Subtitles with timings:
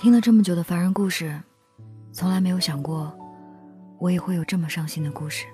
[0.00, 1.38] 听了这么久的凡人故事，
[2.10, 3.12] 从来没有想过，
[3.98, 5.44] 我也会有这么伤心的故事。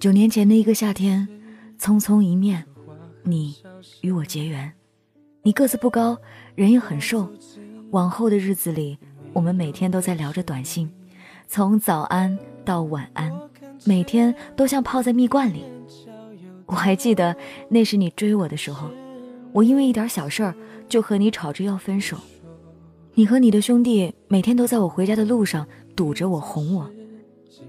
[0.00, 1.28] 九年前的一个夏天，
[1.78, 2.64] 匆匆一面，
[3.22, 3.54] 你
[4.00, 4.72] 与我结缘。
[5.44, 6.18] 你个子不高，
[6.56, 7.30] 人也很瘦。
[7.92, 8.98] 往后的日子里，
[9.32, 10.92] 我们每天都在聊着短信，
[11.46, 13.32] 从早安到晚安，
[13.84, 15.64] 每天都像泡在蜜罐里。
[16.68, 17.34] 我还记得
[17.68, 18.88] 那时你追我的时候，
[19.52, 20.54] 我因为一点小事儿
[20.88, 22.16] 就和你吵着要分手。
[23.14, 26.88] 你和你的兄弟每天都在我回家的路上堵着我哄我，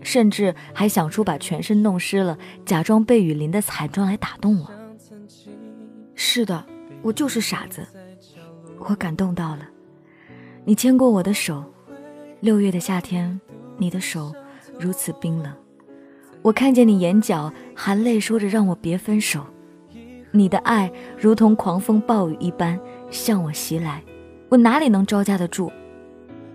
[0.04, 4.70] 甚至还想出把全身弄湿了，假装被雨淋的惨状来打动我。
[6.14, 6.64] 是的，
[7.02, 7.88] 我就是傻子。
[8.78, 9.68] 我感动到了，
[10.66, 11.64] 你牵过我的手，
[12.42, 13.40] 六月的夏天，
[13.78, 14.34] 你的手
[14.78, 15.52] 如此冰冷。
[16.42, 19.46] 我看见你眼角含泪，说着让我别分手。
[20.32, 24.04] 你的爱如同狂风暴雨一般向我袭来，
[24.48, 25.72] 我哪里能招架得住？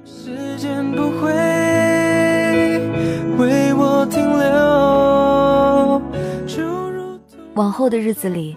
[0.04, 1.30] 时间不会
[3.38, 4.64] 为我停留。
[7.54, 8.56] 往后的日子里，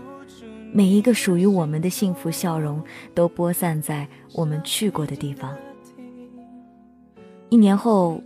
[0.71, 2.81] 每一个属于我们的幸福笑容
[3.13, 5.55] 都播散在我们去过的地方。
[7.49, 8.21] 一年后，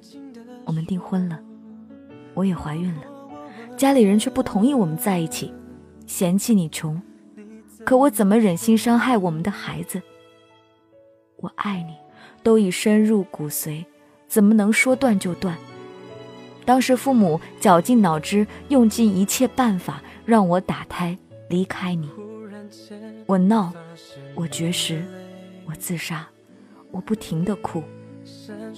[0.65, 1.39] 我们订婚了。
[2.41, 3.03] 我也怀孕了，
[3.77, 5.53] 家里人却不同意我们在一起，
[6.07, 6.99] 嫌弃你穷。
[7.85, 10.01] 可我怎么忍心伤害我们的孩子？
[11.35, 11.93] 我爱你，
[12.41, 13.85] 都已深入骨髓，
[14.27, 15.55] 怎么能说断就断？
[16.65, 21.15] 当时父母绞尽脑汁，用尽一切办法让我打胎
[21.47, 22.09] 离开你。
[23.27, 23.71] 我闹，
[24.33, 25.05] 我绝食，
[25.67, 26.27] 我自杀，
[26.89, 27.83] 我不停的哭。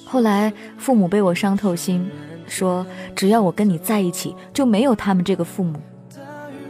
[0.05, 2.11] 后来父母被我伤透心。
[2.47, 5.79] 说只要我跟你在一起，就没有他们这个父母。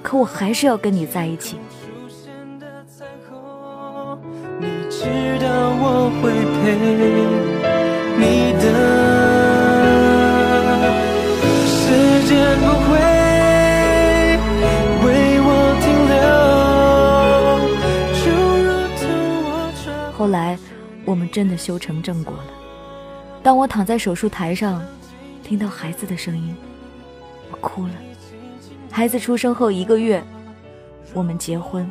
[0.02, 1.58] 可我还是要跟你在一起。
[20.18, 20.58] 后来，
[21.06, 22.44] 我们真的修成正果了。
[23.42, 24.82] 当我躺在手术台上。
[25.44, 26.56] 听到孩子的声音，
[27.52, 27.94] 我哭了。
[28.90, 30.24] 孩子出生后一个月，
[31.14, 31.88] 我们结婚。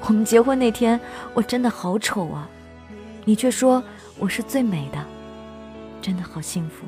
[0.00, 0.98] 我们结婚那天，
[1.34, 2.48] 我真的好丑啊，
[3.24, 3.82] 你却说
[4.18, 4.98] 我是最美的，
[6.00, 6.86] 真的好幸福。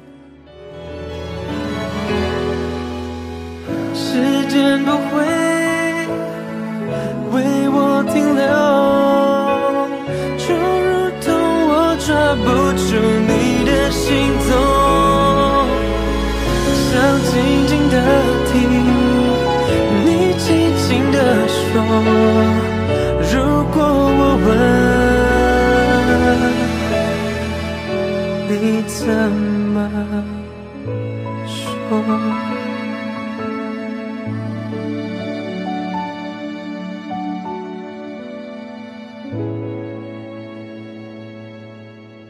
[3.95, 5.27] 时间不会
[7.33, 8.47] 为我停留，
[10.39, 11.29] 就如同
[11.69, 12.07] 我抓
[12.37, 12.47] 不
[12.79, 12.89] 住
[13.27, 14.07] 你的心
[14.49, 14.98] 动。
[17.39, 17.95] 静静的
[18.47, 18.53] 听
[20.05, 20.07] 你
[20.39, 21.17] 轻轻的
[21.49, 21.73] 说，
[23.33, 23.33] 如
[23.73, 23.77] 果
[24.19, 24.49] 我问，
[28.51, 28.99] 你怎
[29.73, 29.77] 么
[31.47, 31.57] 说？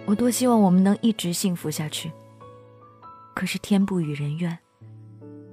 [0.05, 2.13] 我多希望我们能一直幸福下去。
[3.35, 4.59] 可是天不与人愿，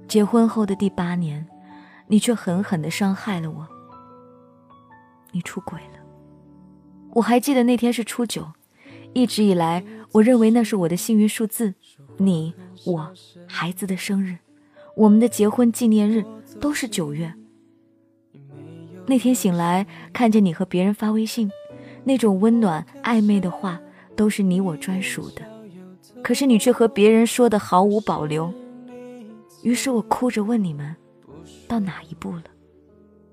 [0.08, 1.46] 结婚后的第八年，
[2.06, 3.66] 你却狠狠的伤害了我。
[5.32, 5.98] 你出轨了。
[7.14, 8.46] 我还记得那天是初九，
[9.14, 11.74] 一直以来，我认为那是我的幸运数字。
[12.18, 13.12] 你、我、
[13.48, 14.36] 孩子的生日，
[14.94, 16.24] 我们的结婚纪念日
[16.60, 17.34] 都是九月。
[19.06, 21.50] 那天醒来，看见你和别人发微信，
[22.04, 23.80] 那种温暖暧昧的话，
[24.16, 25.42] 都是你我专属的。
[26.22, 28.52] 可是你却和别人说的毫无保留，
[29.66, 30.94] 于是我哭着问你们，
[31.66, 32.44] 到哪一步了？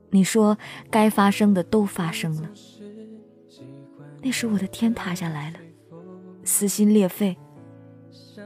[0.10, 0.58] 你说
[0.90, 2.50] 该发生的都发生了。
[4.20, 5.60] 那时我的天塌下来了，
[6.44, 7.38] 撕心裂肺。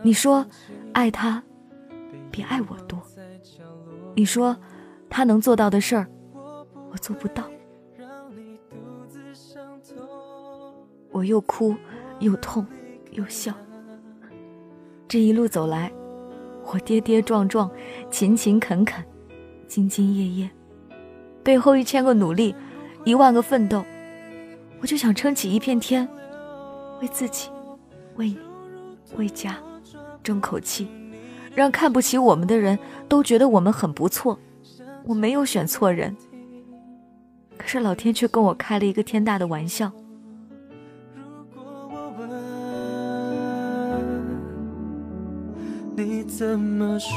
[0.03, 0.46] 你说
[0.92, 1.42] 爱他
[2.30, 3.02] 比爱我多，
[4.18, 4.58] 你说
[5.09, 6.10] 他能做到的事儿，
[6.92, 7.50] 我做不到。
[11.13, 11.74] 我又哭
[12.19, 12.68] 又痛
[13.12, 13.54] 又笑。
[15.07, 15.89] 这一路走来，
[16.72, 17.69] 我跌跌撞撞，
[18.12, 19.04] 勤勤恳恳，
[19.69, 20.50] 兢兢业业，
[21.42, 22.54] 背后一千个努力，
[23.06, 23.84] 一万个奋斗，
[24.81, 26.08] 我就想撑起一片天，
[27.02, 27.50] 为自己，
[28.18, 28.38] 为你，
[29.16, 29.58] 为家，
[30.22, 30.88] 争口气，
[31.56, 32.78] 让看不起我们的人
[33.08, 34.38] 都觉得我们很不错。
[35.06, 36.18] 我没有选错人，
[37.58, 39.90] 可是老天却跟我开了一个天大的玩笑。
[46.38, 47.10] 怎么说？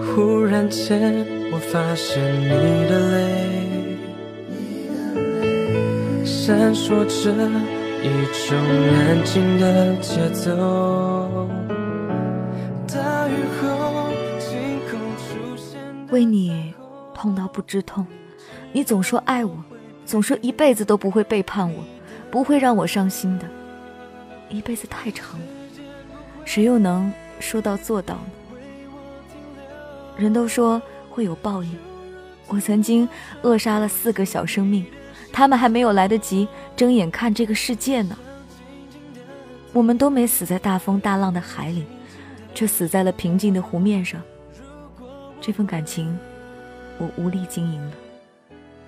[0.00, 2.48] 忽然间我发现你
[2.88, 3.14] 的泪。
[6.24, 7.30] 闪烁着
[8.02, 8.08] 一
[8.48, 11.15] 种安静的节奏。
[16.16, 16.72] 为你
[17.12, 18.06] 痛到不知痛，
[18.72, 19.54] 你总说爱我，
[20.06, 21.84] 总说一辈子都不会背叛我，
[22.30, 23.44] 不会让我伤心的。
[24.48, 25.38] 一辈子太长，
[26.46, 28.56] 谁又能说到做到呢？
[30.16, 30.80] 人都说
[31.10, 31.76] 会有报应，
[32.46, 33.06] 我曾经
[33.42, 34.86] 扼杀了四个小生命，
[35.30, 38.16] 他们还没有来得及睁眼看这个世界呢。
[39.74, 41.84] 我们都没死在大风大浪的海里，
[42.54, 44.18] 却死在了平静的湖面上。
[45.46, 46.18] 这份感情，
[46.98, 47.92] 我无力经营了，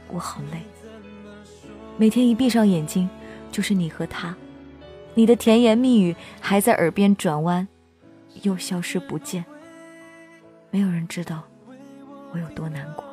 [0.08, 0.58] 我好累。
[1.96, 3.08] 每天一闭上眼睛，
[3.52, 4.34] 就是你和他，
[5.14, 7.68] 你的甜言蜜语还在耳边转弯，
[8.42, 9.44] 又消失不见。
[10.72, 11.44] 没有人知道
[12.32, 13.04] 我有多难过。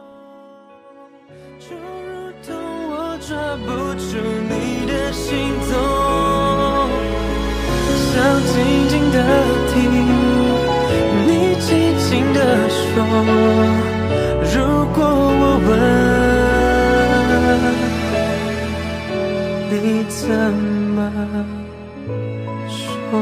[1.60, 2.56] 就如同
[2.90, 4.18] 我抓不住
[4.50, 5.38] 你的行
[5.70, 5.78] 踪，
[8.10, 8.56] 想静
[8.90, 9.22] 静的
[9.72, 9.76] 听
[11.28, 11.30] 你
[11.62, 12.40] 轻轻的
[12.96, 13.04] 说，
[14.56, 14.64] 如
[14.94, 15.70] 果我问，
[19.84, 20.24] 你怎
[20.96, 20.98] 么
[22.70, 23.20] 说？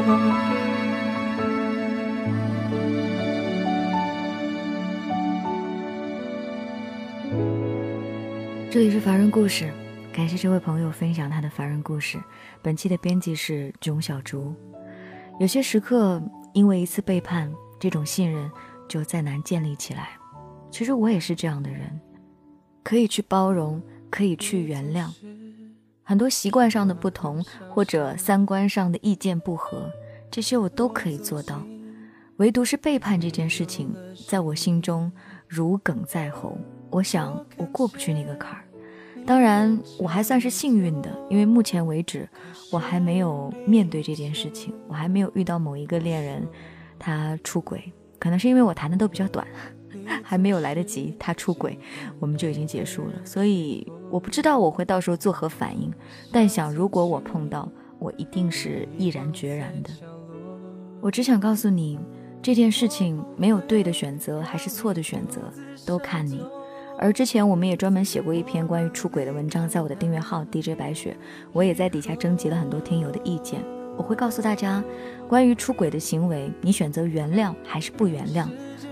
[8.70, 9.72] 这里是凡人故事，
[10.14, 12.20] 感谢这位朋友分享他的凡人故事。
[12.62, 14.54] 本期的编辑是囧小竹。
[15.40, 16.22] 有些时刻，
[16.54, 18.48] 因为一次背叛，这种信任
[18.94, 20.10] 就再难建立起来。
[20.70, 22.00] 其实我也是这样的人，
[22.84, 23.82] 可以去包容，
[24.12, 25.10] 可以去原谅，
[26.04, 29.90] 很多习惯上的不同或者三观上的意见不合，
[30.30, 31.60] 这些我都可以做到。
[32.38, 33.92] 唯独是背叛这件事情，
[34.28, 35.12] 在我心中
[35.48, 36.56] 如鲠在喉。
[36.92, 38.64] 我想我过不去那个坎儿，
[39.26, 42.30] 当然我还算是幸运的，因为目前为止
[42.72, 46.48] 我还没有面对这件事情，我还没有遇到某一个恋人
[47.00, 47.92] 他出轨，
[48.24, 49.46] 可能是因为我谈的都比较短，
[50.24, 51.78] 还没有来得及他出轨，
[52.22, 55.92] 我们就已经结束了，所以我不知道我会到时候作何反应，
[56.32, 59.90] 但想如果我碰到，我一定是毅然决然的。
[61.02, 62.00] 我只想告诉你，
[62.42, 65.42] 这件事情没有对的选择还是错的选择，
[65.86, 66.42] 都看你。
[66.98, 71.18] 而之前我们也专门写过一篇关于出轨的文章，在我的订阅号 DJ 白雪，
[71.52, 73.62] 我也在底下征集了很多听友的意见。
[73.98, 74.84] 我会告诉大家，
[75.28, 78.48] 关于出轨的行为，你选择原谅还是不原谅，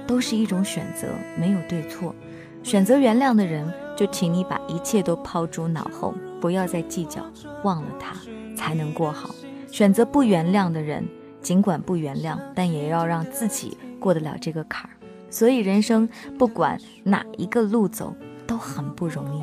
[0.06, 1.08] 都是一种选择，
[1.40, 2.16] 没有对错。
[2.64, 3.68] 选择原谅的人，
[3.98, 7.26] 就请你把一切都抛诸脑后，不要再计较，
[7.64, 8.16] 忘了他，
[8.56, 9.34] 才能过好。
[9.72, 11.04] 选择不原谅的人，
[11.42, 14.94] 尽管不原谅，但也要让自己过得了这个坎儿。
[15.32, 16.08] 所以，人生
[16.38, 18.14] 不管哪一个路走
[18.46, 19.42] 都很不容易。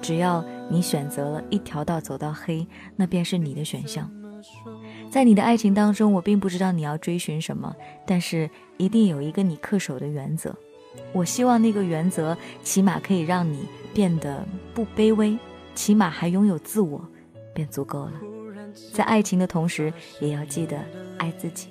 [0.00, 4.08] 只要你选择了一条道走到黑，那便是你的选项。
[5.14, 7.72] 在你的爱情当中，我并不知道你要追寻什么，
[8.04, 10.52] 但是一定有一个你恪守的原则。
[11.12, 13.60] 我希望那个原则起码可以让你
[13.94, 14.44] 变得
[14.74, 15.38] 不卑微，
[15.72, 17.00] 起码还拥有自我，
[17.54, 18.12] 便足够了。
[18.92, 20.76] 在爱情的同时，也要记得
[21.16, 21.68] 爱自己。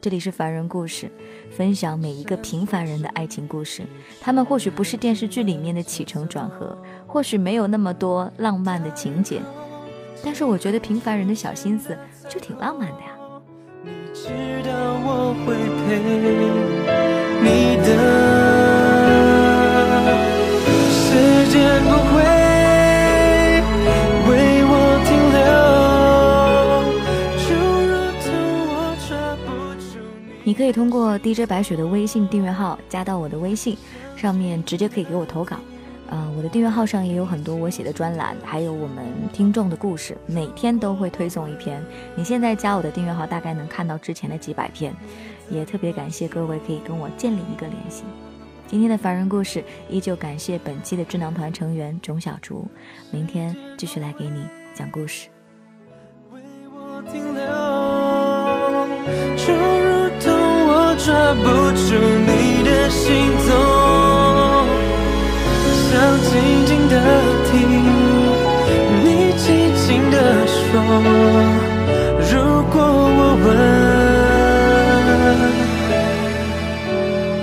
[0.00, 1.10] 这里是凡人故事，
[1.50, 3.82] 分享每一个平凡人的爱情故事。
[4.20, 9.42] 他们或许不是电视剧里面的起承转合，或许没有那么多浪漫的情节，
[10.26, 11.96] 但是我觉得平凡人的小心思
[12.28, 13.12] 就挺浪漫的呀。
[13.84, 14.24] 你知
[14.68, 14.72] 道
[15.04, 15.54] 我会
[15.86, 16.00] 陪
[17.40, 17.86] 你的。
[20.90, 22.18] 时间不会
[24.26, 24.30] 为
[24.66, 24.74] 我
[25.06, 25.38] 停留，
[27.46, 27.54] 就
[27.86, 28.26] 如同
[28.66, 28.74] 我
[29.08, 29.08] 抓
[29.46, 29.46] 不
[29.80, 30.42] 住你。
[30.42, 33.78] 你可以通过 DJ 白雪的微信订阅号加到我的微信，
[34.16, 35.56] 上面直接可以给我投稿。
[36.08, 41.82] 呃，我的订阅号上也有很多我写的专栏，还有我们听众的故事，每天都会推送一篇。
[42.14, 44.94] 你现在加我的订阅号，大概能看到之前的几百篇。
[45.48, 48.02] 也特别感谢各位可以跟我建立一个联系。
[48.66, 52.66] 今天的凡人故事，依旧感谢本期的智囊团成员钟小竹。
[53.12, 54.44] 明天继续来给你
[54.74, 55.28] 讲故事。
[56.32, 56.40] 为
[56.74, 57.46] 我停留，
[59.36, 60.34] 就如同
[60.66, 61.44] 我抓不
[61.76, 61.94] 住
[62.26, 63.06] 你的行
[72.30, 72.32] 如
[72.72, 72.74] 果
[73.18, 73.48] 我问，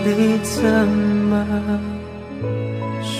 [0.05, 0.09] 你
[0.43, 0.53] 怎
[1.29, 1.31] 么
[3.01, 3.13] 说？